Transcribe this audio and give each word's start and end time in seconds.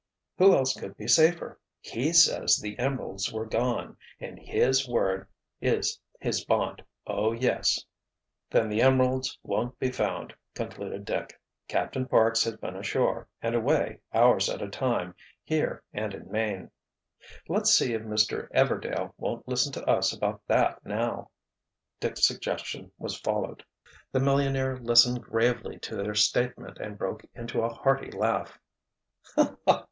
"Who 0.39 0.55
else 0.55 0.73
could 0.73 0.97
be 0.97 1.07
safer? 1.07 1.59
He 1.79 2.11
says 2.11 2.57
the 2.57 2.79
emeralds 2.79 3.31
were 3.31 3.45
gone 3.45 3.97
and 4.19 4.39
his 4.39 4.89
word 4.89 5.27
is 5.61 5.99
his 6.19 6.43
bond! 6.43 6.83
Oh, 7.05 7.33
yes!" 7.33 7.85
"Then 8.49 8.67
the 8.67 8.81
emeralds 8.81 9.37
won't 9.43 9.77
be 9.77 9.91
found," 9.91 10.33
concluded 10.55 11.05
Dick. 11.05 11.39
"Captain 11.67 12.07
Parks 12.07 12.43
has 12.45 12.55
been 12.57 12.75
ashore, 12.75 13.27
and 13.43 13.53
away, 13.53 13.99
hours 14.11 14.49
at 14.49 14.63
a 14.63 14.69
time, 14.69 15.13
here 15.43 15.83
and 15.93 16.15
in 16.15 16.31
Maine." 16.31 16.71
"Let's 17.47 17.69
see 17.69 17.93
if 17.93 18.01
Mr. 18.01 18.49
Everdail 18.49 19.13
won't 19.19 19.47
listen 19.47 19.71
to 19.73 19.85
us 19.85 20.11
about 20.11 20.41
that, 20.47 20.83
now." 20.83 21.29
Dick's 21.99 22.25
suggestion 22.25 22.91
was 22.97 23.19
followed. 23.19 23.63
The 24.11 24.19
millionaire 24.19 24.77
listened 24.77 25.21
gravely 25.21 25.77
to 25.81 25.95
their 25.95 26.15
statement 26.15 26.79
and 26.79 26.97
broke 26.97 27.23
into 27.35 27.61
a 27.61 27.71
hearty 27.71 28.09
laugh. 28.09 28.57